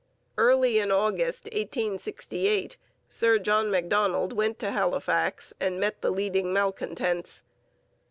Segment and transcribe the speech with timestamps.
[0.35, 2.75] Early in August 1868
[3.07, 7.43] Sir John Macdonald went to Halifax and met the leading malcontents.